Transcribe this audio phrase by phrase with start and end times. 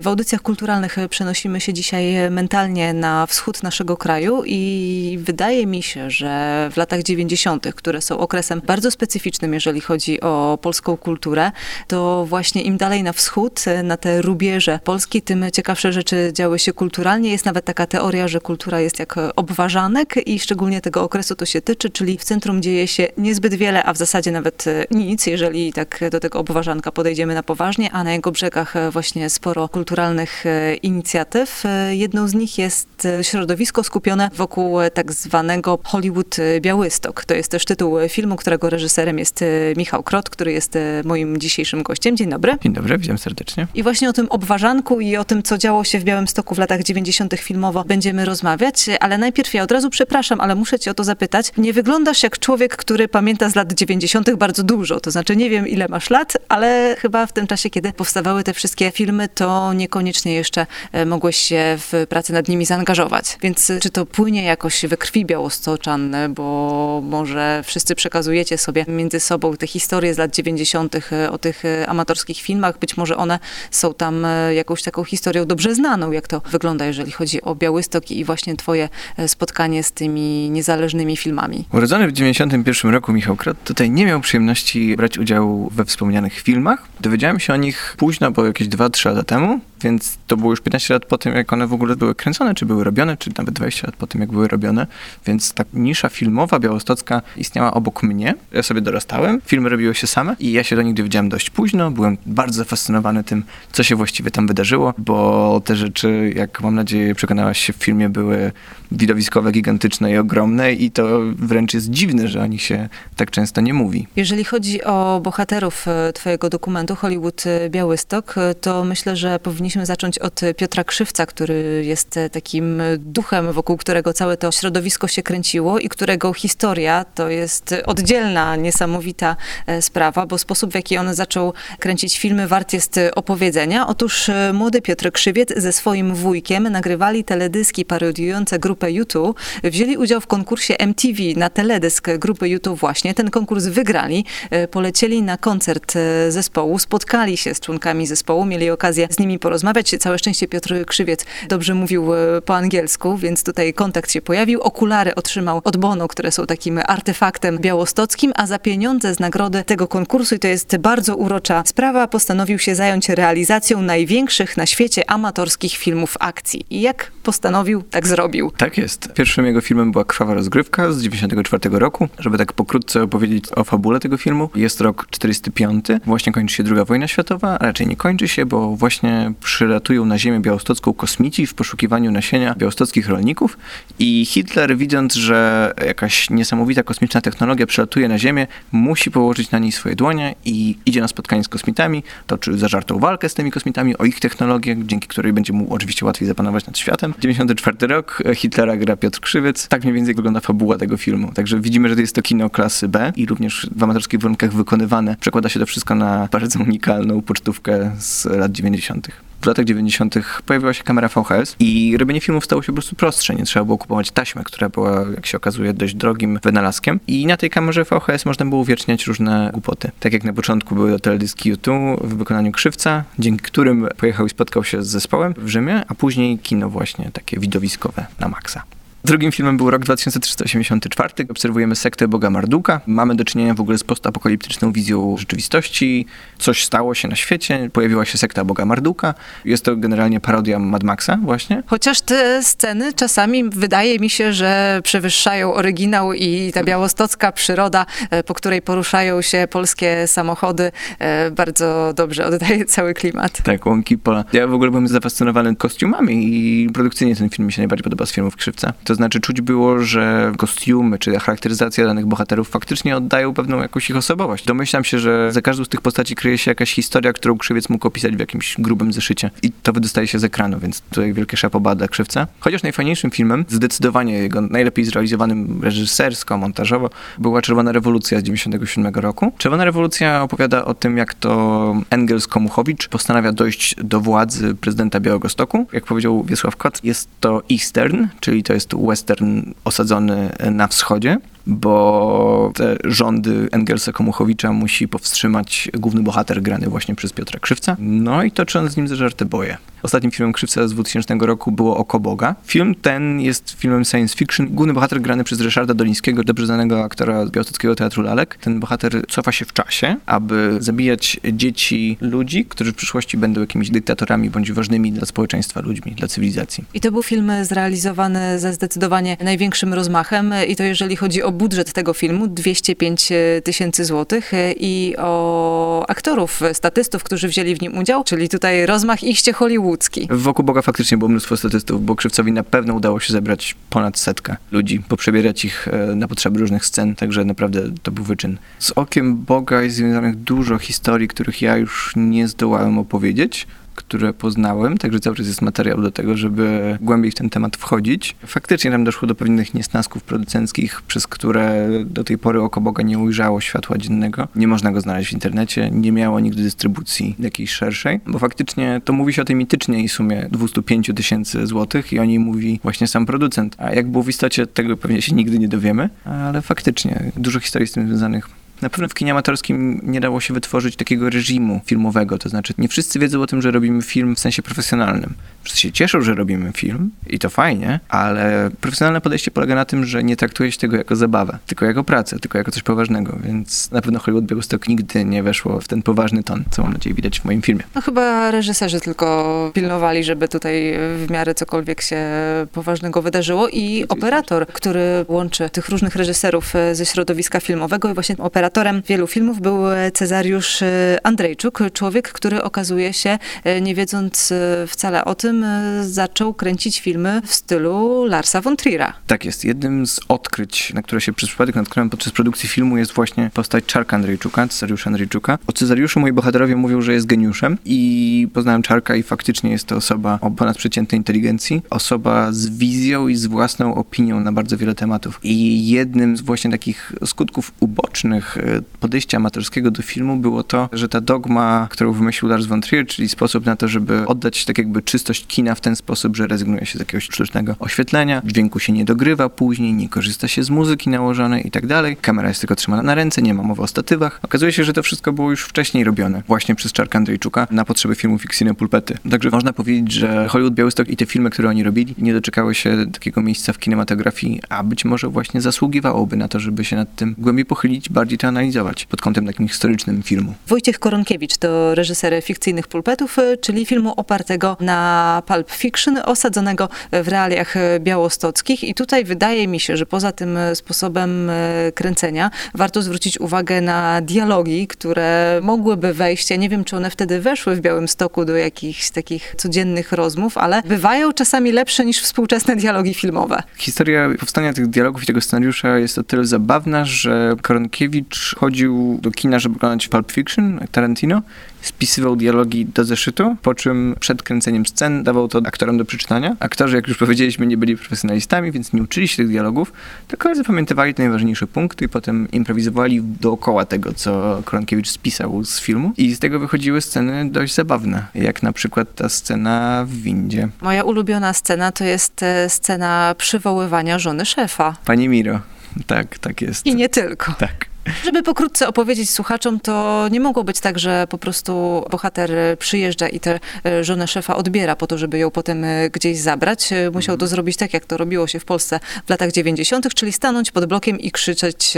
[0.00, 6.10] W audycjach kulturalnych przenosimy się dzisiaj mentalnie na wschód naszego kraju i wydaje mi się,
[6.10, 11.52] że w latach 90., które są okresem bardzo specyficznym, jeżeli chodzi o polską kulturę,
[11.86, 16.72] to właśnie im dalej na wschód, na te rubieże Polski, tym ciekawsze rzeczy działy się
[16.72, 17.30] kulturalnie.
[17.30, 21.60] Jest nawet taka teoria, że kultura jest jak obważanek i szczególnie tego okresu to się
[21.60, 26.00] tyczy, czyli w centrum dzieje się niezbyt wiele, a w zasadzie nawet nic, jeżeli tak
[26.10, 30.74] do tego obważanka podejdziemy na poważnie, a na jego brzegach właśnie sporo kultury kulturalnych e,
[30.74, 31.62] inicjatyw.
[31.66, 37.24] E, jedną z nich jest e, środowisko skupione wokół tak zwanego Hollywood Białystok.
[37.24, 39.44] To jest też tytuł filmu, którego reżyserem jest
[39.76, 42.16] Michał Krot, który jest moim dzisiejszym gościem.
[42.16, 42.56] Dzień dobry.
[42.62, 43.66] Dzień dobry, witam serdecznie.
[43.74, 46.82] I właśnie o tym obważanku i o tym, co działo się w Białymstoku w latach
[46.82, 47.34] 90.
[47.34, 51.52] filmowo będziemy rozmawiać, ale najpierw ja od razu przepraszam, ale muszę cię o to zapytać.
[51.56, 54.34] Nie wyglądasz jak człowiek, który pamięta z lat 90.
[54.34, 55.00] bardzo dużo.
[55.00, 58.54] To znaczy nie wiem ile masz lat, ale chyba w tym czasie, kiedy powstawały te
[58.54, 63.38] wszystkie filmy, to niekoniecznie jeszcze e, mogłeś się w pracy nad nimi zaangażować.
[63.42, 69.20] Więc e, czy to płynie jakoś we krwi białostoczan, bo może wszyscy przekazujecie sobie między
[69.20, 70.94] sobą te historie z lat 90.
[71.12, 73.38] E, o tych amatorskich filmach, być może one
[73.70, 78.24] są tam jakąś taką historią dobrze znaną, jak to wygląda, jeżeli chodzi o Białystok i
[78.24, 78.88] właśnie twoje
[79.26, 81.64] spotkanie z tymi niezależnymi filmami.
[81.72, 86.88] Urodzony w 91 roku Michał Krot tutaj nie miał przyjemności brać udziału we wspomnianych filmach.
[87.00, 90.94] Dowiedziałem się o nich późno, bo jakieś 2-3 lata temu, więc to było już 15
[90.94, 93.86] lat po tym, jak one w ogóle były kręcone, czy były robione, czy nawet 20
[93.86, 94.86] lat po tym, jak były robione.
[95.26, 98.34] Więc ta nisza filmowa białostocka istniała obok mnie.
[98.52, 101.90] Ja sobie dorastałem, filmy robiły się same i ja się do nich dowiedziałem dość późno.
[101.90, 107.14] Byłem bardzo zafascynowany tym, co się właściwie tam wydarzyło, bo te rzeczy, jak mam nadzieję
[107.14, 108.52] przekonałaś się w filmie, były
[108.92, 113.60] widowiskowe, gigantyczne i ogromne i to wręcz jest dziwne, że o nich się tak często
[113.60, 114.06] nie mówi.
[114.16, 119.69] Jeżeli chodzi o bohaterów e, twojego dokumentu Hollywood e, Białystok, e, to myślę, że powinniśmy
[119.82, 125.78] zacząć od Piotra Krzywca, który jest takim duchem, wokół którego całe to środowisko się kręciło
[125.78, 129.36] i którego historia to jest oddzielna, niesamowita
[129.80, 133.86] sprawa, bo sposób, w jaki on zaczął kręcić filmy, wart jest opowiedzenia.
[133.86, 140.26] Otóż młody Piotr Krzywiec ze swoim wujkiem nagrywali teledyski parodiujące grupę YouTube, wzięli udział w
[140.26, 143.14] konkursie MTV na teledysk grupy YouTube właśnie.
[143.14, 148.70] Ten konkurs wygrali, e, polecieli na koncert e, zespołu, spotkali się z członkami zespołu, mieli
[148.70, 149.59] okazję z nimi porozmawiać.
[149.98, 154.60] Całe szczęście Piotr Krzywiec dobrze mówił e, po angielsku, więc tutaj kontakt się pojawił.
[154.60, 159.88] Okulary otrzymał od Bono, które są takim artefaktem białostockim, a za pieniądze z nagrody tego
[159.88, 165.72] konkursu, i to jest bardzo urocza sprawa, postanowił się zająć realizacją największych na świecie amatorskich
[165.72, 166.66] filmów akcji.
[166.70, 168.52] I jak postanowił, tak zrobił.
[168.56, 169.12] Tak jest.
[169.12, 172.08] Pierwszym jego filmem była Krwawa rozgrywka z 94 roku.
[172.18, 175.86] Żeby tak pokrótce opowiedzieć o fabule tego filmu, jest rok 45.
[176.06, 180.18] Właśnie kończy się II wojna światowa, a raczej nie kończy się, bo właśnie przylatują na
[180.18, 183.58] ziemię białostocką kosmici w poszukiwaniu nasienia białostockich rolników
[183.98, 189.72] i Hitler widząc, że jakaś niesamowita kosmiczna technologia przylatuje na ziemię, musi położyć na niej
[189.72, 194.04] swoje dłonie i idzie na spotkanie z kosmitami, toczy zażartą walkę z tymi kosmitami o
[194.04, 197.14] ich technologię, dzięki której będzie mu oczywiście łatwiej zapanować nad światem.
[197.18, 199.68] 94 rok, Hitler Hitlera gra Piotr Krzywiec.
[199.68, 201.32] Tak mniej więcej wygląda fabuła tego filmu.
[201.32, 205.16] Także widzimy, że to jest to kino klasy B i również w amatorskich warunkach wykonywane.
[205.20, 209.08] Przekłada się to wszystko na bardzo unikalną pocztówkę z lat 90
[209.40, 210.14] w latach 90.
[210.46, 213.34] pojawiła się kamera VHS i robienie filmów stało się po prostu prostsze.
[213.34, 217.00] Nie trzeba było kupować taśmy, która była, jak się okazuje, dość drogim wynalazkiem.
[217.06, 219.90] I na tej kamerze VHS można było uwieczniać różne głupoty.
[220.00, 224.64] Tak jak na początku były teledyski YouTube w wykonaniu Krzywca, dzięki którym pojechał i spotkał
[224.64, 228.62] się z zespołem w Rzymie, a później kino właśnie takie widowiskowe na maksa.
[229.04, 231.14] Drugim filmem był rok 2384.
[231.28, 232.80] Obserwujemy sektę Boga Marduka.
[232.86, 236.06] Mamy do czynienia w ogóle z postapokaliptyczną wizją rzeczywistości.
[236.38, 239.14] Coś stało się na świecie, pojawiła się sekta Boga Marduka.
[239.44, 241.62] Jest to generalnie parodia Mad Maxa właśnie.
[241.66, 248.22] Chociaż te sceny czasami wydaje mi się, że przewyższają oryginał i ta białostocka przyroda, e,
[248.22, 253.42] po której poruszają się polskie samochody, e, bardzo dobrze oddaje cały klimat.
[253.42, 254.24] Tak, łąki pola.
[254.32, 258.12] Ja w ogóle byłem zafascynowany kostiumami i produkcyjnie ten film mi się najbardziej podoba z
[258.12, 258.72] filmów Krzywca.
[258.90, 263.96] To znaczy czuć było, że kostiumy czy charakteryzacja danych bohaterów faktycznie oddają pewną jakąś ich
[263.96, 264.44] osobowość.
[264.44, 267.86] Domyślam się, że za każdą z tych postaci kryje się jakaś historia, którą krzywiec mógł
[267.86, 269.30] opisać w jakimś grubym zeszycie.
[269.42, 272.26] I to wydostaje się z ekranu, więc tutaj wielkie szapoba dla krzywca.
[272.40, 279.32] Chociaż najfajniejszym filmem, zdecydowanie jego najlepiej zrealizowanym reżysersko, montażowo, była Czerwona Rewolucja z 97 roku.
[279.38, 285.66] Czerwona Rewolucja opowiada o tym, jak to Engels Komuchowicz postanawia dojść do władzy prezydenta Białegostoku.
[285.72, 291.18] Jak powiedział Wiesław Kot, jest to Eastern, czyli to jest western osadzony na wschodzie.
[291.50, 297.76] Bo te rządy Engelsa Komuchowicza musi powstrzymać główny bohater grany właśnie przez Piotra Krzywca.
[297.78, 299.56] No i toczy on z nim zażarte boje.
[299.82, 302.34] Ostatnim filmem Krzywca z 2000 roku było Oko Boga.
[302.44, 304.48] Film ten jest filmem science fiction.
[304.48, 308.36] Główny bohater grany przez Ryszarda Dolińskiego, dobrze znanego aktora Białostockiego Teatru Lalek.
[308.40, 313.70] Ten bohater cofa się w czasie, aby zabijać dzieci ludzi, którzy w przyszłości będą jakimiś
[313.70, 316.64] dyktatorami bądź ważnymi dla społeczeństwa ludźmi, dla cywilizacji.
[316.74, 321.72] I to był film zrealizowany ze zdecydowanie największym rozmachem i to jeżeli chodzi o budżet
[321.72, 323.12] tego filmu, 205
[323.44, 329.32] tysięcy złotych i o aktorów, statystów, którzy wzięli w nim udział, czyli tutaj rozmach iście
[329.32, 330.08] hollywoodzki.
[330.10, 334.36] Wokół Boga faktycznie było mnóstwo statystów, bo Krzywcowi na pewno udało się zebrać ponad setkę
[334.52, 338.38] ludzi, poprzebierać ich e, na potrzeby różnych scen, także naprawdę to był wyczyn.
[338.58, 344.78] Z Okiem Boga jest związanych dużo historii, których ja już nie zdołałem opowiedzieć które poznałem,
[344.78, 348.16] także cały czas jest materiał do tego, żeby głębiej w ten temat wchodzić.
[348.26, 352.98] Faktycznie tam doszło do pewnych niesnasków producenckich, przez które do tej pory Oko Boga nie
[352.98, 354.28] ujrzało światła dziennego.
[354.36, 358.92] Nie można go znaleźć w internecie, nie miało nigdy dystrybucji jakiejś szerszej, bo faktycznie to
[358.92, 363.06] mówi się o tej mitycznej sumie 205 tysięcy złotych i o niej mówi właśnie sam
[363.06, 363.56] producent.
[363.58, 367.68] A jak było w istocie, tego pewnie się nigdy nie dowiemy, ale faktycznie dużo historii
[367.68, 372.18] z tym związanych na pewno w kinie amatorskim nie dało się wytworzyć takiego reżimu filmowego,
[372.18, 375.14] to znaczy nie wszyscy wiedzą o tym, że robimy film w sensie profesjonalnym.
[375.42, 379.84] Wszyscy się cieszą, że robimy film i to fajnie, ale profesjonalne podejście polega na tym,
[379.84, 383.70] że nie traktuje się tego jako zabawę, tylko jako pracę, tylko jako coś poważnego, więc
[383.70, 387.20] na pewno Hollywood Białystok nigdy nie weszło w ten poważny ton, co mam nadzieję widać
[387.20, 387.62] w moim filmie.
[387.74, 390.74] No chyba reżyserzy tylko pilnowali, żeby tutaj
[391.06, 392.06] w miarę cokolwiek się
[392.52, 398.49] poważnego wydarzyło i operator, który łączy tych różnych reżyserów ze środowiska filmowego i właśnie operator
[398.50, 399.62] operatorem wielu filmów był
[399.94, 405.44] Cezariusz e, Andrzejczuk, człowiek, który okazuje się, e, nie wiedząc e, wcale o tym,
[405.82, 408.92] zaczął kręcić filmy w stylu Larsa von Trier'a.
[409.06, 409.44] Tak jest.
[409.44, 413.64] Jednym z odkryć, na które się przez przypadek natknąłem podczas produkcji filmu jest właśnie postać
[413.64, 415.38] Czarka Andrzejczuka, Cezariusza Andrzejczuka.
[415.46, 419.76] O Cezariuszu moi bohaterowie mówią, że jest geniuszem i poznałem Czarka i faktycznie jest to
[419.76, 425.20] osoba o ponadprzeciętnej inteligencji, osoba z wizją i z własną opinią na bardzo wiele tematów.
[425.22, 428.38] I jednym z właśnie takich skutków ubocznych
[428.80, 433.08] podejścia amatorskiego do filmu było to, że ta dogma, którą wymyślił Lars von Trier, czyli
[433.08, 436.78] sposób na to, żeby oddać tak jakby czystość kina w ten sposób, że rezygnuje się
[436.78, 441.46] z jakiegoś sztucznego oświetlenia, dźwięku się nie dogrywa później, nie korzysta się z muzyki nałożonej
[441.46, 441.96] i tak dalej.
[441.96, 444.20] Kamera jest tylko trzymana na ręce, nie ma mowy o statywach.
[444.22, 447.94] Okazuje się, że to wszystko było już wcześniej robione, właśnie przez Czarka Andrzejczuka na potrzeby
[447.94, 448.98] filmu Fikcyjne Pulpety.
[449.10, 452.86] Także można powiedzieć, że Hollywood Białystok i te filmy, które oni robili, nie doczekały się
[452.92, 457.14] takiego miejsca w kinematografii, a być może właśnie zasługiwałoby na to, żeby się nad tym
[457.18, 460.34] głębiej pochylić, bardziej to analizować pod kątem takim historycznym filmu.
[460.46, 467.08] Wojciech Koronkiewicz to reżyser fikcyjnych pulpetów, y, czyli filmu opartego na Pulp Fiction, osadzonego w
[467.08, 468.64] realiach białostockich.
[468.64, 474.00] I tutaj wydaje mi się, że poza tym sposobem y, kręcenia warto zwrócić uwagę na
[474.00, 478.36] dialogi, które mogłyby wejść, ja nie wiem, czy one wtedy weszły w Białym Stoku do
[478.36, 483.42] jakichś takich codziennych rozmów, ale bywają czasami lepsze niż współczesne dialogi filmowe.
[483.56, 489.10] Historia powstania tych dialogów i tego scenariusza jest o tyle zabawna, że Koronkiewicz chodził do
[489.10, 491.22] kina, żeby oglądać Pulp Fiction, Tarantino,
[491.62, 496.36] spisywał dialogi do zeszytu, po czym przed kręceniem scen dawał to aktorom do przeczytania.
[496.40, 499.72] Aktorzy, jak już powiedzieliśmy, nie byli profesjonalistami, więc nie uczyli się tych dialogów,
[500.08, 505.92] tylko zapamiętywali te najważniejsze punkty i potem improwizowali dookoła tego, co Koronkiewicz spisał z filmu.
[505.96, 510.48] I z tego wychodziły sceny dość zabawne, jak na przykład ta scena w windzie.
[510.60, 514.76] Moja ulubiona scena to jest e, scena przywoływania żony szefa.
[514.84, 515.40] Pani Miro.
[515.86, 516.66] Tak, tak jest.
[516.66, 517.32] I nie tylko.
[517.32, 517.69] Tak.
[518.04, 523.20] Żeby pokrótce opowiedzieć słuchaczom, to nie mogło być tak, że po prostu bohater przyjeżdża i
[523.20, 526.72] tę e, żonę szefa odbiera po to, żeby ją potem e, gdzieś zabrać.
[526.72, 530.12] E, musiał to zrobić tak, jak to robiło się w Polsce w latach 90., czyli
[530.12, 531.74] stanąć pod blokiem i krzyczeć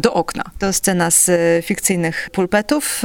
[0.00, 0.44] do okna.
[0.58, 1.30] To scena z
[1.64, 3.02] fikcyjnych pulpetów.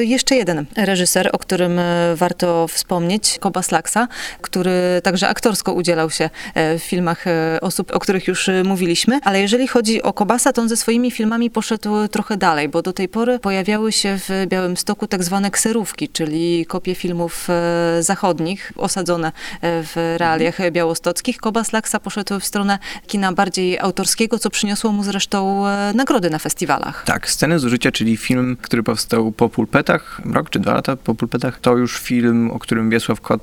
[0.00, 1.80] Jeszcze jeden reżyser, o którym
[2.14, 4.08] warto wspomnieć, Koba Slaksa,
[4.40, 7.24] który także aktorsko udzielał się w filmach
[7.60, 9.20] osób, o których już mówiliśmy.
[9.24, 12.92] Ale jeżeli chodzi o Kobasa, to on ze swoimi filmami poszedł trochę dalej, bo do
[12.92, 18.72] tej pory pojawiały się w Białym Stoku tak zwane kserówki, czyli kopie filmów e, zachodnich,
[18.76, 21.38] osadzone e, w realiach białostockich.
[21.38, 26.38] Kobas Laksa poszedł w stronę kina bardziej autorskiego, co przyniosło mu zresztą e, nagrody na
[26.38, 27.04] festiwalach.
[27.06, 31.14] Tak, Sceny z użycia, czyli film, który powstał po pulpetach, rok czy dwa lata po
[31.14, 33.42] pulpetach, to już film, o którym Wiesław Kot,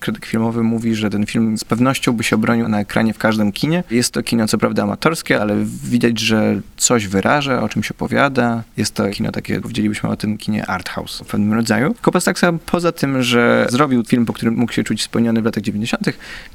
[0.00, 3.52] krytyk filmowy, mówi, że ten film z pewnością by się obronił na ekranie w każdym
[3.52, 3.84] kinie.
[3.90, 8.62] Jest to kino co prawda amatorskie, ale widać, że coś wyraża, o czym czymś opowiada.
[8.76, 11.94] Jest to kino takie, powiedzielibyśmy o tym kinie art house w pewnym rodzaju.
[12.02, 16.02] Kopastaksa poza tym, że zrobił film, po którym mógł się czuć spełniony w latach 90.,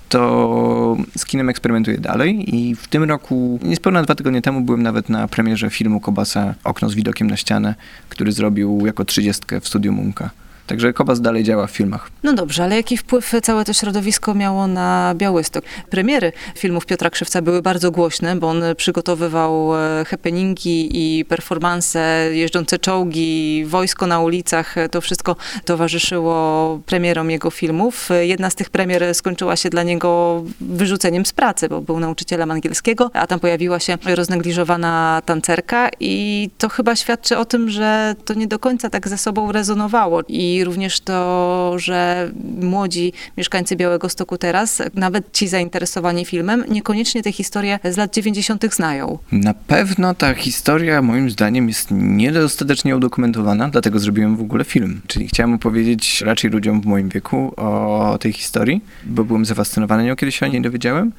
[0.10, 5.10] to z kinem eksperymentuje dalej i w tym roku, niespełna dwa tygodnie temu, byłem nawet
[5.10, 7.76] na premierze filmu Kobasa Okno z widokiem na ścianę,
[8.10, 10.30] który zrobił jako trzydziestkę w studiu Munka.
[10.72, 12.10] Także Kobas dalej działa w filmach.
[12.24, 15.64] No dobrze, ale jaki wpływ całe to środowisko miało na Białystok?
[15.90, 22.80] Premiery filmów Piotra Krzywca były bardzo głośne, bo on przygotowywał e, happeningi i performanse, jeżdżące
[22.80, 24.76] czołgi, wojsko na ulicach.
[24.92, 25.36] To wszystko
[25.66, 28.10] towarzyszyło premierom jego filmów.
[28.22, 33.12] Jedna z tych premier skończyła się dla niego wyrzuceniem z pracy, bo był nauczycielem angielskiego,
[33.14, 38.48] a tam pojawiła się roznegliżowana tancerka i to chyba świadczy o tym, że to nie
[38.48, 40.22] do końca tak ze sobą rezonowało.
[40.28, 47.32] I również to, że młodzi mieszkańcy Białego Stoku teraz, nawet ci zainteresowani filmem, niekoniecznie te
[47.32, 48.76] historie z lat 90.
[48.76, 49.18] znają.
[49.32, 55.02] Na pewno ta historia moim zdaniem jest niedostatecznie udokumentowana, dlatego zrobiłem w ogóle film.
[55.08, 60.16] Czyli chciałem opowiedzieć raczej ludziom w moim wieku o tej historii, bo byłem zafascynowany nią,
[60.16, 61.12] kiedy się o niej dowiedziałem.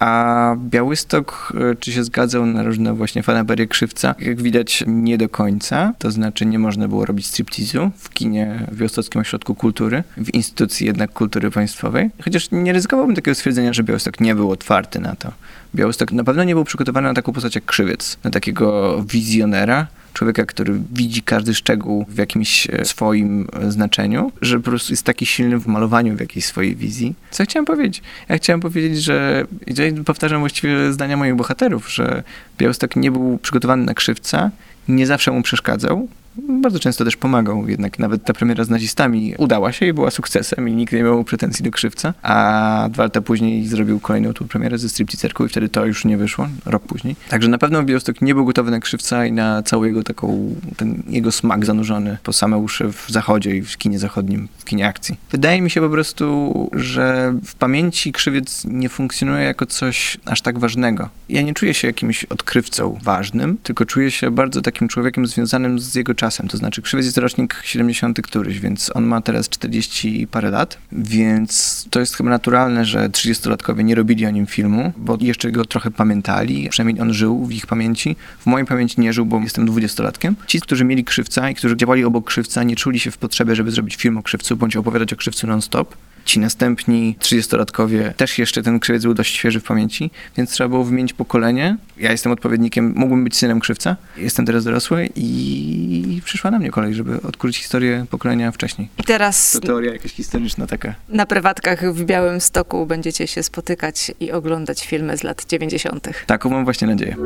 [0.00, 4.14] A Białystok, e, czy się zgadzał na różne właśnie fanaberie krzywca?
[4.18, 5.92] Jak widać, nie do końca.
[5.98, 10.86] To znaczy, nie można było robić striptizu w kinie w Białostockim Ośrodku Kultury, w instytucji
[10.86, 12.10] jednak kultury państwowej.
[12.24, 15.32] Chociaż nie ryzykowałbym takiego stwierdzenia, że Białystok nie był otwarty na to.
[15.74, 20.44] Białystok na pewno nie był przygotowany na taką postać jak krzywiec, na takiego wizjonera, człowieka,
[20.44, 25.26] który widzi każdy szczegół w jakimś e, swoim e, znaczeniu, że po prostu jest taki
[25.26, 27.14] silny w malowaniu w jakiejś swojej wizji.
[27.30, 28.02] Co ja chciałem powiedzieć?
[28.28, 32.22] Ja chciałem powiedzieć, że ja powtarzam właściwie zdania moich bohaterów, że
[32.58, 34.50] Białystok nie był przygotowany na krzywca,
[34.88, 36.08] nie zawsze mu przeszkadzał,
[36.48, 40.68] bardzo często też pomagał, jednak nawet ta premiera z nazistami udała się i była sukcesem
[40.68, 44.78] i nikt nie miał pretensji do krzywca, a dwa lata później zrobił kolejną tu premierę
[44.78, 47.16] ze stripteaserką i wtedy to już nie wyszło, rok później.
[47.28, 51.02] Także na pewno Białystok nie był gotowy na krzywca i na cały jego taką, ten
[51.08, 55.16] jego smak zanurzony po same uszy w zachodzie i w kinie zachodnim, w kinie akcji.
[55.30, 60.58] Wydaje mi się po prostu, że w pamięci krzywiec nie funkcjonuje jako coś aż tak
[60.58, 61.08] ważnego.
[61.28, 65.94] Ja nie czuję się jakimś odkrywcą ważnym, tylko czuję się bardzo takim człowiekiem związanym z
[65.94, 66.29] jego czasem.
[66.48, 71.86] To znaczy, Krzywiec jest rocznik 70 któryś, więc on ma teraz 40 parę lat, więc
[71.90, 75.90] to jest chyba naturalne, że 30-latkowie nie robili o nim filmu, bo jeszcze go trochę
[75.90, 78.16] pamiętali, przynajmniej on żył w ich pamięci.
[78.38, 80.34] W mojej pamięci nie żył, bo jestem 20-latkiem.
[80.46, 83.70] Ci, którzy mieli krzywca i którzy działali obok krzywca, nie czuli się w potrzebie, żeby
[83.70, 88.80] zrobić film o krzywcu, bądź opowiadać o krzywcu non-stop ci następni 30-latkowie też jeszcze ten
[88.80, 91.76] krzywiec był dość świeży w pamięci, więc trzeba było wymienić pokolenie.
[91.98, 96.94] Ja jestem odpowiednikiem, mógłbym być synem krzywca, jestem teraz dorosły i przyszła na mnie kolej,
[96.94, 98.88] żeby odkryć historię pokolenia wcześniej.
[98.98, 99.52] I teraz...
[99.52, 100.94] To teoria jakaś historyczna taka.
[101.08, 106.08] Na prywatkach w Białym Stoku będziecie się spotykać i oglądać filmy z lat 90.
[106.26, 107.16] Taką mam właśnie nadzieję.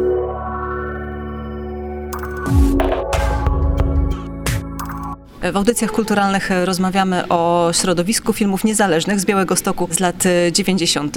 [5.52, 11.16] W audycjach kulturalnych rozmawiamy o środowisku filmów niezależnych z Białego Stoku z lat 90.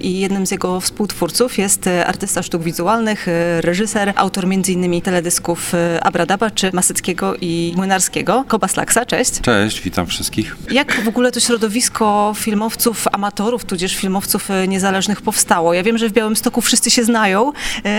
[0.00, 3.26] i jednym z jego współtwórców jest artysta sztuk wizualnych,
[3.60, 5.00] reżyser, autor m.in.
[5.00, 5.72] teledysków
[6.02, 8.44] Abradaba czy Masyckiego i Młynarskiego.
[8.48, 9.40] Koba Slaksa, cześć.
[9.40, 10.56] Cześć, witam wszystkich.
[10.70, 15.74] Jak w ogóle to środowisko filmowców, amatorów, tudzież filmowców niezależnych powstało?
[15.74, 17.52] Ja wiem, że w Białym Stoku wszyscy się znają,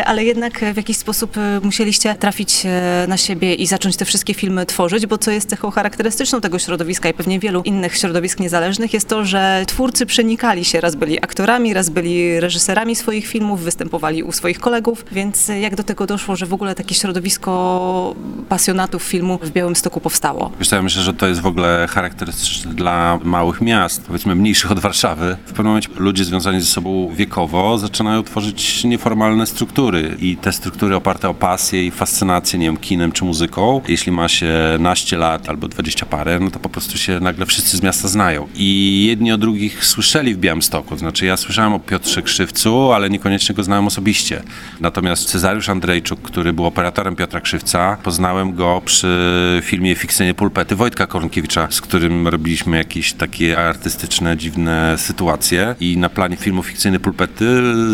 [0.06, 2.64] ale jednak w jakiś sposób musieliście trafić
[3.08, 7.10] na siebie i zacząć te wszystkie filmy tworzyć, bo co jest cechą charakterystyczną tego środowiska
[7.10, 11.74] i pewnie wielu innych środowisk niezależnych jest to, że twórcy przenikali się, raz byli aktorami,
[11.74, 16.46] raz byli reżyserami swoich filmów, występowali u swoich kolegów, więc jak do tego doszło, że
[16.46, 18.16] w ogóle takie środowisko
[18.50, 20.52] pasjonatów filmu w Białymstoku powstało?
[20.60, 24.80] Wiesz, ja myślę, że to jest w ogóle charakterystyczne dla małych miast, powiedzmy mniejszych od
[24.80, 25.38] Warszawy.
[25.46, 30.96] W pewnym momencie ludzie związani ze sobą wiekowo zaczynają tworzyć nieformalne struktury i te struktury
[30.96, 33.82] oparte o pasję i fascynację, nie wiem, kinem czy muzyką.
[33.88, 37.78] Jeśli ma się naście lat albo dwadzieścia parę, no to po prostu się nagle wszyscy
[37.78, 38.48] z miasta znają.
[38.56, 40.98] I jedni o drugich słyszeli w Białymstoku.
[40.98, 44.44] Znaczy ja słyszałem o Piotrze Krzywcu, ale niekoniecznie go znałem osobiście.
[44.80, 51.08] Natomiast Cezariusz Andrejczuk, który był operatorem Piotra Krzywca, poznałem go przy filmie Fikcyjne Pulpety Wojtka
[51.08, 55.76] Kornkiewicza, z którym robiliśmy jakieś takie artystyczne, dziwne sytuacje.
[55.80, 57.46] I na planie filmu Fikcyjne Pulpety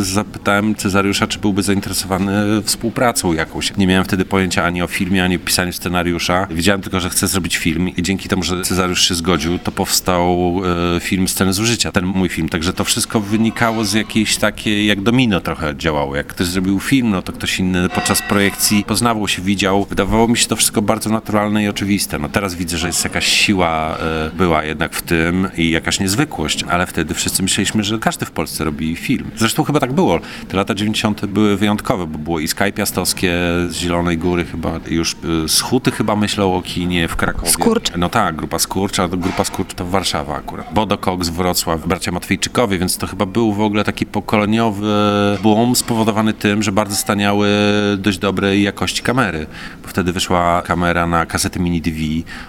[0.04, 3.78] zapytałem Cezariusza, czy byłby zainteresowany współpracą jakąś.
[3.78, 6.48] Nie miałem wtedy pojęcia ani o filmie, ani o pisaniu scenariusza.
[6.52, 9.72] Wiedziałem tylko, że chcę zrobić zrobić film i dzięki temu, że Cezariusz się zgodził, to
[9.72, 10.62] powstał
[10.96, 12.50] e, film Sceny z użycia, ten mój film.
[12.50, 16.16] Także to wszystko wynikało z jakiejś takiej, jak domino trochę działało.
[16.16, 19.86] Jak ktoś zrobił film, no to ktoś inny podczas projekcji poznawał się, widział.
[19.90, 22.20] Wydawało mi się to wszystko bardzo naturalne i oczywiste.
[22.20, 26.64] No teraz widzę, że jest jakaś siła e, była jednak w tym i jakaś niezwykłość,
[26.64, 29.32] ale wtedy wszyscy myśleliśmy, że każdy w Polsce robi film.
[29.36, 30.20] Zresztą chyba tak było.
[30.48, 31.26] Te lata 90.
[31.26, 33.34] były wyjątkowe, bo było i Sky Piastowskie
[33.70, 35.14] z Zielonej Góry chyba, już
[35.46, 37.27] y, z Huty chyba myślał o kinie w Krakowie.
[37.46, 37.92] Skurcz.
[37.98, 40.74] No tak, grupa Skurcz, a grupa Skurcz to Warszawa akurat.
[40.74, 44.88] Bodo Cox, Wrocław, bracia Matwejczykowie, więc to chyba był w ogóle taki pokoleniowy
[45.44, 47.50] boom spowodowany tym, że bardzo staniały
[47.98, 49.48] dość dobrej jakości kamery.
[49.84, 51.98] Bo wtedy wyszła kamera na kasety mini DV.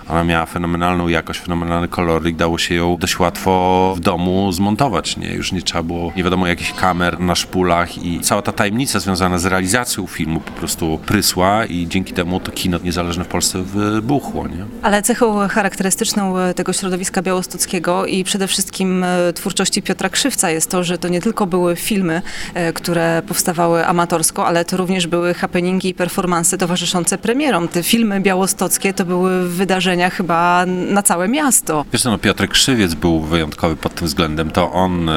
[0.09, 5.17] Ona miała fenomenalną jakość, fenomenalny kolor i dało się ją dość łatwo w domu zmontować.
[5.17, 5.35] Nie?
[5.35, 9.39] Już nie trzeba było nie wiadomo jakich kamer na szpulach i cała ta tajemnica związana
[9.39, 14.49] z realizacją filmu po prostu prysła i dzięki temu to kino niezależne w Polsce wybuchło.
[14.49, 14.65] Nie?
[14.83, 20.71] Ale cechą charakterystyczną e, tego środowiska białostockiego i przede wszystkim e, twórczości Piotra Krzywca jest
[20.71, 22.23] to, że to nie tylko były filmy,
[22.55, 27.69] e, które powstawały amatorsko, ale to również były happeningi i performanse towarzyszące premierom.
[27.69, 31.85] Te filmy białostockie to były wydarzenia chyba na całe miasto.
[31.93, 34.51] Wiesz no Piotr Krzywiec był wyjątkowy pod tym względem.
[34.51, 35.11] To on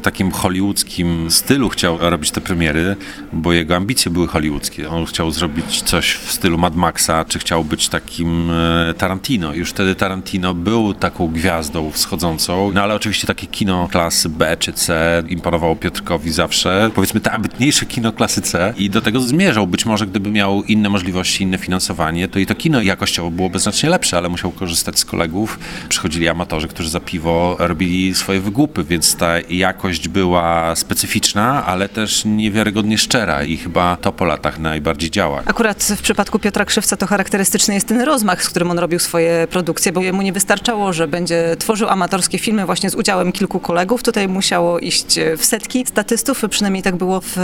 [0.00, 2.96] w takim hollywoodzkim stylu chciał robić te premiery,
[3.32, 4.90] bo jego ambicje były hollywoodzkie.
[4.90, 9.54] On chciał zrobić coś w stylu Mad Maxa, czy chciał być takim e, Tarantino.
[9.54, 14.72] Już wtedy Tarantino był taką gwiazdą wschodzącą, no ale oczywiście takie kino klasy B czy
[14.72, 16.90] C imponowało Piotrkowi zawsze.
[16.94, 19.66] Powiedzmy te ambitniejsze kino klasy C i do tego zmierzał.
[19.66, 23.88] Być może gdyby miał inne możliwości, inne finansowanie, to i to kino jakościowo byłoby znacznie
[23.88, 25.58] lepsze, ale musiał korzystać z kolegów.
[25.88, 31.88] Przychodzili amatorzy, którzy za piwo robili swoje wygłupy, więc ta jakość jakość była specyficzna, ale
[31.88, 35.42] też niewiarygodnie szczera i chyba to po latach najbardziej działa.
[35.46, 39.46] Akurat w przypadku Piotra Krzywca to charakterystyczny jest ten rozmach, z którym on robił swoje
[39.50, 44.02] produkcje, bo jemu nie wystarczało, że będzie tworzył amatorskie filmy właśnie z udziałem kilku kolegów.
[44.02, 47.36] Tutaj musiało iść w setki statystów, przynajmniej tak było w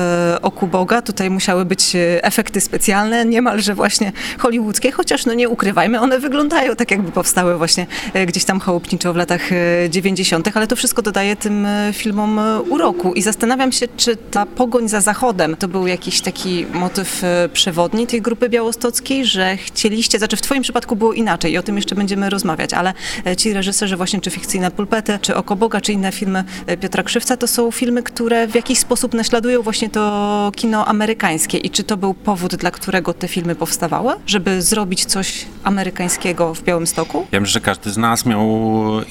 [0.42, 1.02] Oku Boga.
[1.02, 6.90] Tutaj musiały być efekty specjalne, niemalże właśnie hollywoodzkie, chociaż no nie ukrywajmy, one wyglądają tak
[6.90, 7.86] jakby powstały właśnie
[8.26, 9.42] gdzieś tam chałupniczo w latach
[9.88, 12.35] 90., ale to wszystko dodaje tym filmom
[12.68, 17.48] uroku i zastanawiam się, czy ta pogoń za Zachodem to był jakiś taki motyw e,
[17.52, 21.76] przewodni tej grupy białostockiej, że chcieliście, znaczy w twoim przypadku było inaczej i o tym
[21.76, 22.94] jeszcze będziemy rozmawiać, ale
[23.26, 27.02] e, ci reżyserzy właśnie, czy Fikcyjne Pulpety, czy Oko Boga, czy inne filmy e, Piotra
[27.02, 31.84] Krzywca, to są filmy, które w jakiś sposób naśladują właśnie to kino amerykańskie i czy
[31.84, 34.12] to był powód, dla którego te filmy powstawały?
[34.26, 37.26] Żeby zrobić coś amerykańskiego w Białymstoku?
[37.32, 38.48] Ja myślę, że każdy z nas miał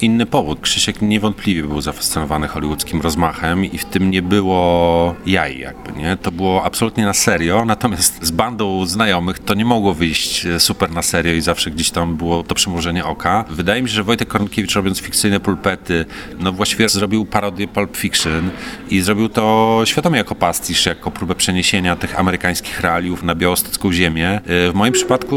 [0.00, 0.60] inny powód.
[0.60, 6.16] Krzysiek niewątpliwie był zafascynowany hollywoodzkim rozmachem rozmachem i w tym nie było jaj jakby, nie?
[6.16, 10.90] To było absolutnie na serio, natomiast z bandą znajomych to nie mogło wyjść e, super
[10.90, 13.44] na serio i zawsze gdzieś tam było to przymrużenie oka.
[13.50, 16.04] Wydaje mi się, że Wojtek Kornkiewicz robiąc fikcyjne pulpety,
[16.38, 18.50] no właściwie zrobił parodię Pulp Fiction
[18.90, 24.28] i zrobił to świadomie jako pastisz, jako próbę przeniesienia tych amerykańskich realiów na białostocką ziemię.
[24.28, 25.36] E, w moim przypadku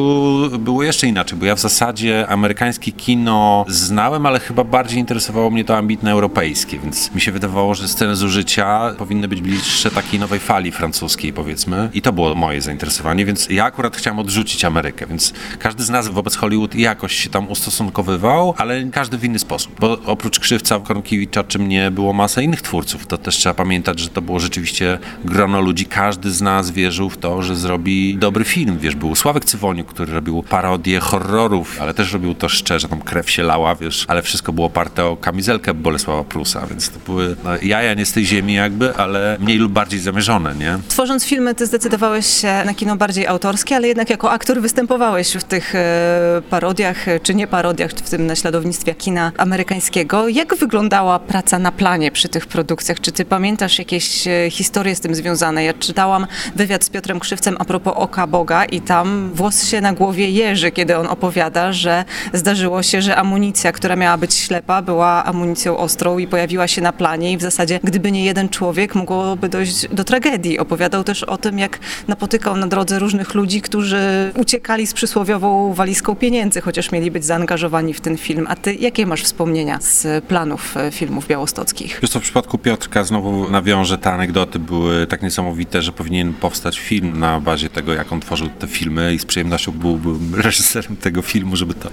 [0.60, 5.66] było jeszcze inaczej, bo ja w zasadzie amerykańskie kino znałem, ale chyba bardziej interesowało mnie
[5.66, 10.40] to ambitne europejskie, więc mi się wydawało, że sceny zużycia powinny być bliższe takiej nowej
[10.40, 11.90] fali francuskiej, powiedzmy.
[11.94, 16.08] I to było moje zainteresowanie, więc ja akurat chciałem odrzucić Amerykę, więc każdy z nas
[16.08, 19.80] wobec Hollywood jakoś się tam ustosunkowywał, ale każdy w inny sposób.
[19.80, 23.08] Bo oprócz Krzywca, Kornkiewicza czy mnie było masa innych twórców.
[23.08, 25.86] To też trzeba pamiętać, że to było rzeczywiście grono ludzi.
[25.86, 28.78] Każdy z nas wierzył w to, że zrobi dobry film.
[28.80, 33.32] Wiesz, był Sławek Cywoniuk, który robił parodię horrorów, ale też robił to szczerze, tam krew
[33.32, 37.58] się lała, wiesz, ale wszystko było oparte o kamizelkę Bolesława Prusa, więc to były no,
[37.62, 40.80] jaja nie z tej ziemi jakby, ale mniej lub bardziej zamierzone, nie?
[40.88, 45.44] Tworząc filmy, ty zdecydowałeś się na kino bardziej autorskie, ale jednak jako aktor występowałeś w
[45.44, 50.28] tych e, parodiach, czy nie parodiach, w tym naśladownictwie kina amerykańskiego.
[50.28, 53.00] Jak wyglądała praca na planie przy tych produkcjach?
[53.00, 55.64] Czy ty pamiętasz jakieś e, historie z tym związane?
[55.64, 59.94] Ja czytałam wywiad z Piotrem Krzywcem a propos Oka Boga i tam włos się na
[59.94, 65.26] głowie jeży, kiedy on opowiada, że zdarzyło się, że amunicja, która miała być ślepa, była
[65.26, 69.50] amunicją ostrą i pojawiła się na planie i w zasadzie gdyby nie jeden człowiek, mogłoby
[69.50, 70.60] dojść do tragedii.
[70.60, 76.16] Opowiadał też o tym, jak napotykał na drodze różnych ludzi, którzy uciekali z przysłowiową walizką
[76.16, 78.46] pieniędzy, chociaż mieli być zaangażowani w ten film.
[78.50, 82.00] A ty jakie masz wspomnienia z planów e, filmów białostockich?
[82.02, 86.80] Wiesz co, w przypadku Piotrka znowu nawiążę, te anegdoty były tak niesamowite, że powinien powstać
[86.80, 91.22] film na bazie tego, jak on tworzył te filmy i z przyjemnością byłbym reżyserem tego
[91.22, 91.90] filmu, żeby to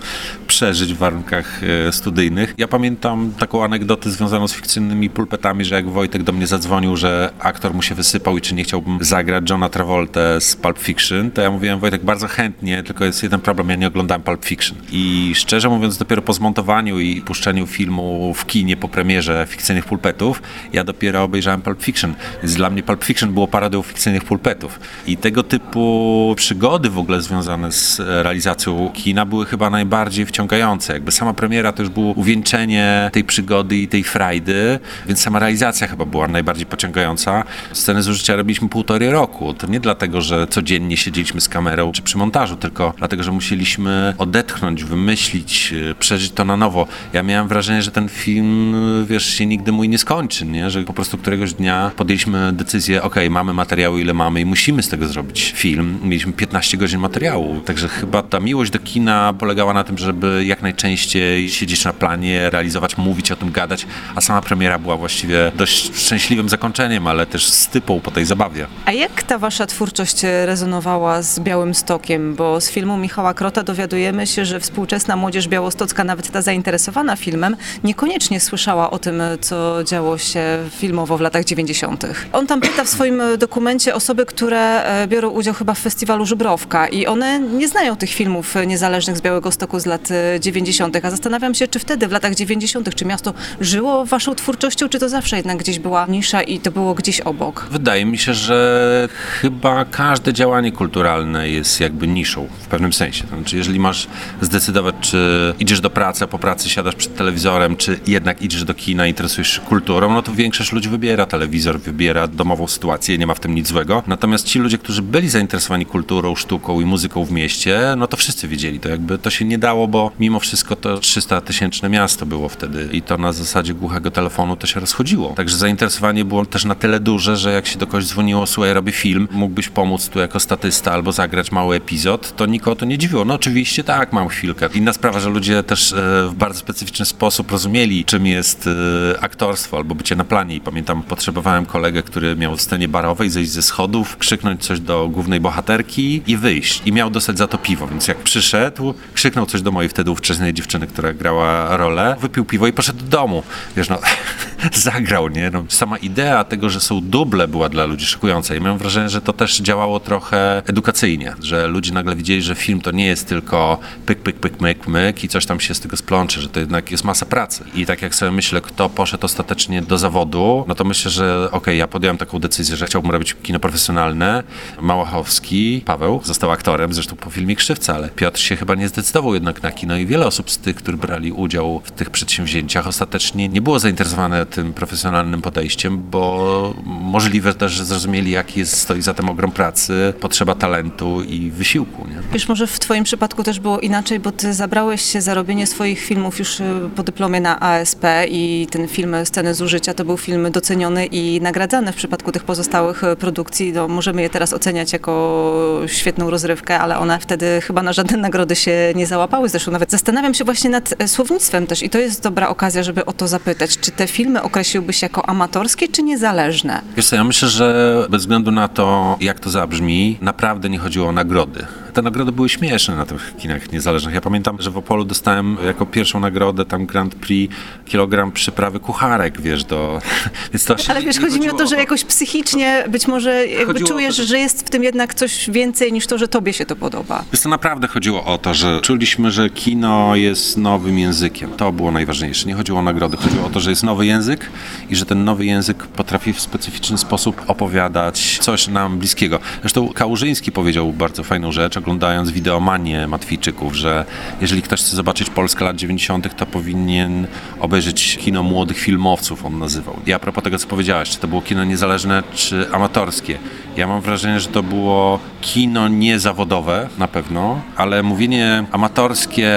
[0.46, 2.54] przeżyć w warunkach e, studyjnych.
[2.59, 7.31] Ja pamiętam taką anegdotę związaną z fikcyjnymi pulpetami, że jak Wojtek do mnie zadzwonił, że
[7.38, 11.42] aktor mu się wysypał i czy nie chciałbym zagrać Johna Travolta z Pulp Fiction, to
[11.42, 14.79] ja mówiłem Wojtek bardzo chętnie, tylko jest jeden problem, ja nie oglądałem Pulp Fiction.
[14.92, 20.42] I szczerze mówiąc, dopiero po zmontowaniu i puszczeniu filmu w kinie po premierze fikcyjnych pulpetów,
[20.72, 22.14] ja dopiero obejrzałem Pulp Fiction.
[22.42, 24.81] Więc dla mnie Pulp Fiction było parodią fikcyjnych pulpetów.
[25.07, 30.92] I tego typu przygody w ogóle związane z realizacją kina były chyba najbardziej wciągające.
[30.92, 35.86] Jakby sama premiera to już było uwieńczenie tej przygody i tej frajdy, więc sama realizacja
[35.86, 37.44] chyba była najbardziej pociągająca.
[37.72, 39.54] Sceny z robiliśmy półtorej roku.
[39.54, 44.14] To nie dlatego, że codziennie siedzieliśmy z kamerą czy przy montażu, tylko dlatego, że musieliśmy
[44.18, 46.86] odetchnąć, wymyślić, przeżyć to na nowo.
[47.12, 48.74] Ja miałem wrażenie, że ten film,
[49.08, 50.70] wiesz, się nigdy mój nie skończy, nie?
[50.70, 54.88] że po prostu któregoś dnia podjęliśmy decyzję, ok, mamy materiału ile mamy i musimy z
[54.88, 55.98] tego zrobić film.
[56.02, 60.62] Mieliśmy 15 godzin materiału, także chyba ta miłość do kina polegała na tym, żeby jak
[60.62, 65.96] najczęściej siedzieć na planie, realizować, mówić o tym, gadać, a sama premiera była właściwie dość
[65.96, 68.66] szczęśliwym zakończeniem, ale też stypą po tej zabawie.
[68.85, 72.35] A jak ta wasza twórczość rezonowała z Białym Stokiem?
[72.35, 77.57] Bo z filmu Michała Krota dowiadujemy się, że współczesna młodzież białostocka, nawet ta zainteresowana filmem,
[77.85, 82.07] niekoniecznie słyszała o tym, co działo się filmowo w latach 90.
[82.33, 86.88] On tam pyta w swoim dokumencie osoby, które e, biorą udział chyba w festiwalu Żubrowka
[86.88, 90.09] i one nie znają tych filmów niezależnych z Białego Stoku z lat
[90.40, 94.98] 90., a zastanawiam się, czy wtedy w latach 90., czy miasto żyło waszą twórczością, czy
[94.98, 97.66] to zawsze jednak gdzieś była nisza i to było gdzieś obok?
[97.70, 99.08] Wydaje mi się, że
[99.40, 103.24] chyba każde działanie kulturalne jest jakby niszą w pewnym sensie.
[103.24, 104.06] To znaczy, jeżeli masz
[104.40, 108.74] zdecydować, czy idziesz do pracy, a po pracy siadasz przed telewizorem, czy jednak idziesz do
[108.74, 113.34] kina, interesujesz się kulturą, no to większość ludzi wybiera telewizor, wybiera domową sytuację, nie ma
[113.34, 114.02] w tym nic złego.
[114.06, 118.48] Natomiast ci ludzie, którzy byli zainteresowani kulturą, sztuką i muzyką w mieście, no to wszyscy
[118.48, 118.88] wiedzieli to.
[118.88, 123.02] Jakby to się nie dało, bo mimo wszystko to 300 tysięczne miasto było wtedy i
[123.02, 124.95] to na zasadzie głuchego telefonu to się rozchodziło.
[125.37, 128.92] Także zainteresowanie było też na tyle duże, że jak się do kogoś dzwoniło, słuchaj, robię
[128.92, 133.24] film, mógłbyś pomóc tu jako statysta albo zagrać mały epizod, to nikogo to nie dziwiło.
[133.24, 134.68] No oczywiście tak, mam chwilkę.
[134.74, 135.96] Inna sprawa, że ludzie też e,
[136.28, 138.68] w bardzo specyficzny sposób rozumieli, czym jest
[139.14, 143.30] e, aktorstwo albo bycie na planie i pamiętam, potrzebowałem kolegę, który miał w scenie barowej
[143.30, 146.82] zejść ze schodów, krzyknąć coś do głównej bohaterki i wyjść.
[146.85, 150.54] I miał dostać za to piwo, więc jak przyszedł, krzyknął coś do mojej wtedy ówczesnej
[150.54, 153.42] dziewczyny, która grała rolę, wypił piwo i poszedł do domu.
[153.76, 153.98] Wiesz, no,
[154.87, 155.51] zagrał, nie?
[155.51, 159.20] No, sama idea tego, że są duble była dla ludzi szykująca i miałem wrażenie, że
[159.20, 163.79] to też działało trochę edukacyjnie, że ludzie nagle widzieli, że film to nie jest tylko
[164.07, 166.90] pyk, pyk, pyk, myk, myk i coś tam się z tego splącze, że to jednak
[166.90, 167.64] jest masa pracy.
[167.75, 171.59] I tak jak sobie myślę, kto poszedł ostatecznie do zawodu, no to myślę, że okej,
[171.59, 174.42] okay, ja podjąłem taką decyzję, że chciałbym robić kino profesjonalne.
[174.81, 179.62] Małachowski, Paweł, został aktorem, zresztą po filmie Krzywca, ale Piotr się chyba nie zdecydował jednak
[179.62, 183.61] na kino i wiele osób z tych, którzy brali udział w tych przedsięwzięciach ostatecznie nie
[183.61, 189.28] było zainteresowane tym profesjonalnym podejściem, bo możliwe też, że zrozumieli, jaki jest, stoi za tym
[189.28, 192.06] ogrom pracy, potrzeba talentu i wysiłku.
[192.08, 192.16] Nie?
[192.32, 196.00] Wiesz, może w twoim przypadku też było inaczej, bo ty zabrałeś się za robienie swoich
[196.00, 196.64] filmów już y,
[196.96, 201.40] po dyplomie na ASP i ten film Sceny z użycia to był film doceniony i
[201.40, 203.72] nagradzany w przypadku tych pozostałych y, produkcji.
[203.72, 208.56] No, możemy je teraz oceniać jako świetną rozrywkę, ale one wtedy chyba na żadne nagrody
[208.56, 209.48] się nie załapały.
[209.48, 213.04] Zresztą nawet zastanawiam się właśnie nad e, słownictwem też i to jest dobra okazja, żeby
[213.04, 213.78] o to zapytać.
[213.78, 216.82] Czy te filmy określiłbyś jako amatorskie czy niezależne?
[216.96, 221.08] Wiesz co, ja myślę, że bez względu na to, jak to zabrzmi, naprawdę nie chodziło
[221.08, 221.66] o nagrody
[221.96, 224.14] te nagrody były śmieszne na tych kinach niezależnych.
[224.14, 227.54] Ja pamiętam, że w Opolu dostałem jako pierwszą nagrodę tam Grand Prix
[227.85, 230.00] kilogram przyprawy kucharek, wiesz, do...
[230.52, 234.16] Więc to Ale wiesz, chodzi mi o to, że jakoś psychicznie być może jakby czujesz,
[234.16, 234.28] to, że...
[234.28, 237.24] że jest w tym jednak coś więcej niż to, że tobie się to podoba.
[237.32, 241.50] Więc to naprawdę chodziło o to, że czuliśmy, że kino jest nowym językiem.
[241.50, 242.48] To było najważniejsze.
[242.48, 244.50] Nie chodziło o nagrody, chodziło o to, że jest nowy język
[244.90, 249.38] i że ten nowy język potrafi w specyficzny sposób opowiadać coś nam bliskiego.
[249.61, 254.05] Zresztą Kałużyński powiedział bardzo fajną rzecz, oglądając wideomanię Matwijczyków, że
[254.40, 257.27] jeżeli ktoś chce zobaczyć Polskę lat 90., to powinien
[257.61, 259.96] obejrzeć kino młodych filmowców, on nazywał.
[260.07, 263.38] I a propos tego, co powiedziałeś, czy to było kino niezależne, czy amatorskie.
[263.77, 269.57] Ja mam wrażenie, że to było kino niezawodowe na pewno, ale mówienie amatorskie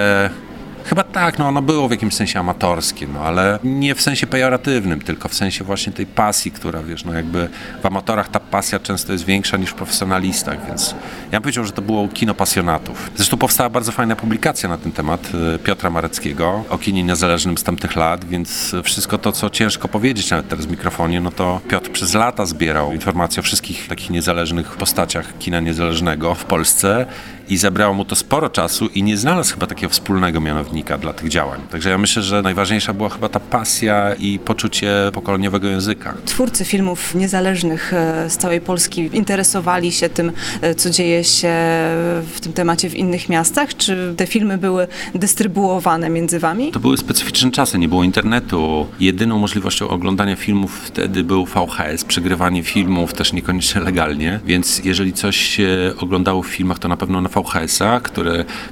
[0.89, 5.01] Chyba tak, no ono było w jakimś sensie amatorskie, no ale nie w sensie pejoratywnym,
[5.01, 7.49] tylko w sensie właśnie tej pasji, która wiesz, no jakby
[7.83, 11.71] w amatorach ta pasja często jest większa niż w profesjonalistach, więc ja bym powiedział, że
[11.71, 13.11] to było kino pasjonatów.
[13.15, 17.63] Zresztą powstała bardzo fajna publikacja na ten temat y, Piotra Mareckiego o kinie niezależnym z
[17.63, 21.91] tamtych lat, więc wszystko to, co ciężko powiedzieć nawet teraz w mikrofonie, no to Piotr
[21.91, 27.05] przez lata zbierał informacje o wszystkich takich niezależnych postaciach kina niezależnego w Polsce
[27.49, 31.29] i zabrało mu to sporo czasu i nie znalazł chyba takiego wspólnego mianownika dla tych
[31.29, 31.61] działań.
[31.71, 36.13] Także ja myślę, że najważniejsza była chyba ta pasja i poczucie pokoleniowego języka.
[36.25, 40.31] Twórcy filmów niezależnych e, z całej Polski interesowali się tym,
[40.61, 41.53] e, co dzieje się
[42.33, 43.77] w tym temacie w innych miastach?
[43.77, 46.71] Czy te filmy były dystrybuowane między wami?
[46.71, 48.87] To były specyficzne czasy, nie było internetu.
[48.99, 55.37] Jedyną możliwością oglądania filmów wtedy był VHS, przegrywanie filmów też niekoniecznie legalnie, więc jeżeli coś
[55.37, 58.01] się oglądało w filmach, to na pewno na VHS-a,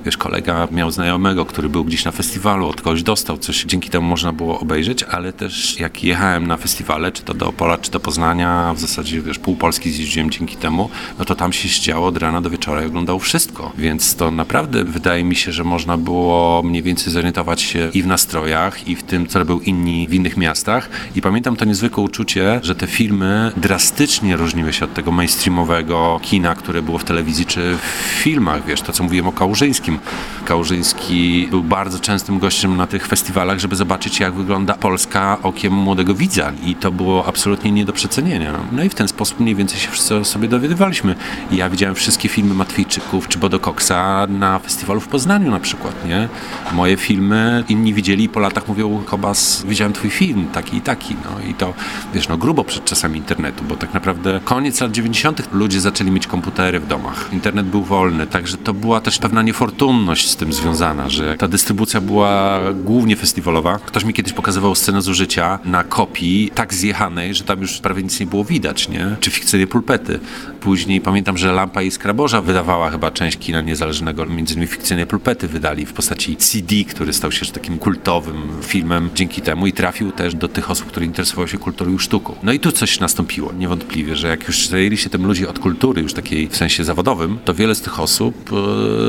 [0.05, 4.07] wiesz, kolega miał znajomego, który był gdzieś na festiwalu, od kogoś dostał coś, dzięki temu
[4.07, 7.99] można było obejrzeć, ale też jak jechałem na festiwale, czy to do Opola, czy do
[7.99, 12.17] Poznania, w zasadzie, wiesz, pół Polski zjeździłem dzięki temu, no to tam się ściało od
[12.17, 16.61] rana do wieczora i oglądał wszystko, więc to naprawdę wydaje mi się, że można było
[16.63, 20.37] mniej więcej zorientować się i w nastrojach, i w tym, co robią inni w innych
[20.37, 20.89] miastach.
[21.15, 26.55] I pamiętam to niezwykłe uczucie, że te filmy drastycznie różniły się od tego mainstreamowego kina,
[26.55, 29.99] które było w telewizji czy w filmach, wiesz, to co mówiłem o Kałużyńskim.
[30.45, 36.13] Kałużyński był bardzo częstym gościem na tych festiwalach, żeby zobaczyć jak wygląda Polska okiem młodego
[36.13, 38.53] widza i to było absolutnie nie do przecenienia.
[38.71, 41.15] No i w ten sposób mniej więcej się wszyscy sobie dowiadywaliśmy.
[41.51, 46.29] Ja widziałem wszystkie filmy Matwijczyków czy Bodo Coxa na festiwalu w Poznaniu na przykład, nie?
[46.73, 51.15] Moje filmy inni widzieli i po latach mówią, Kobas, widziałem twój film, taki i taki,
[51.25, 51.73] no i to,
[52.13, 55.53] wiesz, no grubo przed czasami internetu, bo tak naprawdę koniec lat 90.
[55.53, 57.29] ludzie zaczęli mieć komputery w domach.
[57.33, 62.01] Internet był wolny, także to była też pewna niefortunność z tym związana, że ta dystrybucja
[62.01, 63.79] była głównie festiwalowa.
[63.85, 68.03] Ktoś mi kiedyś pokazywał scenę z użycia na kopii tak zjechanej, że tam już prawie
[68.03, 69.15] nic nie było widać, nie?
[69.19, 70.19] Czy fikcyjne pulpety.
[70.59, 75.47] Później pamiętam, że Lampa i Skraboża wydawała chyba część kina niezależnego, między innymi fikcyjne pulpety
[75.47, 80.35] wydali w postaci CD, który stał się takim kultowym filmem dzięki temu i trafił też
[80.35, 82.35] do tych osób, które interesowały się kulturą i sztuką.
[82.43, 86.01] No i tu coś nastąpiło, niewątpliwie, że jak już zajęli się tym ludzie od kultury,
[86.01, 88.36] już takiej w sensie zawodowym, to wiele z tych osób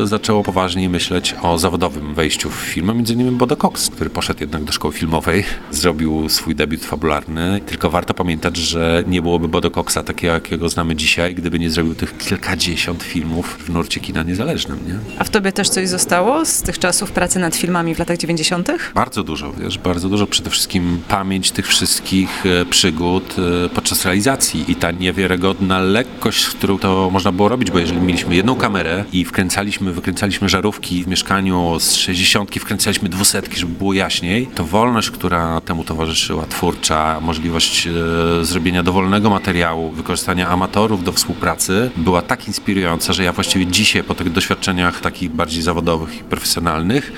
[0.05, 4.65] zaczęło poważniej myśleć o zawodowym wejściu w film, między innymi Bodo Cox, który poszedł jednak
[4.65, 9.99] do szkoły filmowej, zrobił swój debiut fabularny, tylko warto pamiętać, że nie byłoby Bodo Coxa
[10.07, 14.99] takiego, jakiego znamy dzisiaj, gdyby nie zrobił tych kilkadziesiąt filmów w nurcie kina niezależnym, nie?
[15.19, 18.69] A w tobie też coś zostało z tych czasów pracy nad filmami w latach 90.?
[18.95, 20.27] Bardzo dużo, wiesz, bardzo dużo.
[20.27, 26.51] Przede wszystkim pamięć tych wszystkich e, przygód e, podczas realizacji i ta niewiarygodna lekkość, z
[26.51, 31.09] którą to można było robić, bo jeżeli mieliśmy jedną kamerę i wkręcaliśmy, wykręcaliśmy żarówki w
[31.09, 37.87] mieszkaniu z 60, wkręcaliśmy dwusetki, żeby było jaśniej, to wolność, która temu towarzyszyła, twórcza, możliwość
[37.87, 44.05] e, zrobienia dowolnego materiału, wykorzystania amatorów do współpracy, była tak inspirująca, że ja właściwie dzisiaj
[44.05, 47.13] po tych doświadczeniach takich bardziej zawodowych i profesjonalnych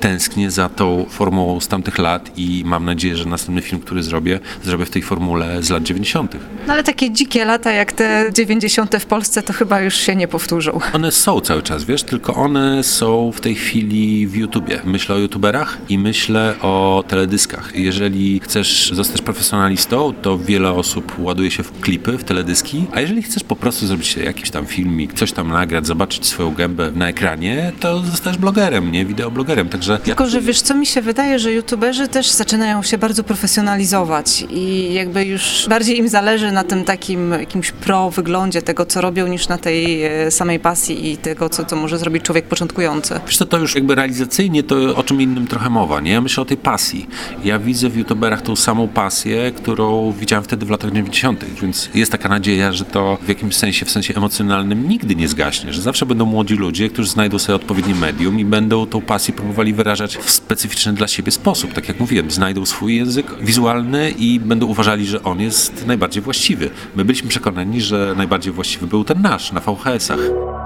[0.00, 4.40] tęsknię za tą formułą z tamtych lat i mam nadzieję, że następny film, który zrobię,
[4.64, 6.36] zrobię w tej formule z lat 90.
[6.66, 8.96] No ale takie dzikie lata jak te 90.
[9.00, 10.80] w Polsce to chyba już się nie powtórzą.
[10.92, 14.80] One są cały czas, wiesz, tylko one są w tej chwili w YouTubie.
[14.84, 17.72] Myślę o YouTuberach i myślę o teledyskach.
[17.74, 23.22] Jeżeli chcesz zostać profesjonalistą, to wiele osób ładuje się w klipy, w teledyski, a jeżeli
[23.22, 27.72] chcesz po prostu zrobić jakiś tam filmik, coś tam nagrać, zobaczyć swoją gębę na ekranie,
[27.80, 29.04] to zostajesz blogerem, nie?
[29.04, 29.98] Wideoblogerem, także...
[29.98, 30.30] Tylko, ja...
[30.30, 35.24] że wiesz, co mi się wydaje, że youtuberzy też zaczynają się bardzo profesjonalizować i jakby
[35.24, 39.58] już bardziej im zależy na tym takim jakimś pro wyglądzie tego, co robią, niż na
[39.58, 43.20] tej e, samej pasji i tego, co, co może zrobić człowiek początkujący.
[43.26, 46.12] Wiesz to, to już jakby realizacyjnie to o czym innym trochę mowa, nie?
[46.12, 47.06] Ja myślę o tej pasji.
[47.44, 52.12] Ja widzę w youtuberach tą samą pasję, którą widziałem wtedy w latach 90., więc jest
[52.12, 56.06] taka nadzieja, że to w jakimś sensie, w sensie emocjonalnym nigdy nie zgaśnie, że zawsze
[56.06, 60.30] będą młodzi ludzie, którzy znajdą sobie odpowiednie medium i będą tą pasję próbowali wyrażać w
[60.30, 61.72] specyficzny dla siebie sposób.
[61.72, 66.70] Tak jak mówiłem, znajdą swój język wizualny i będą uważali, że on jest najbardziej właściwy.
[66.96, 70.65] My byliśmy przekonani, że najbardziej właściwy był ten nasz na VHS-ach.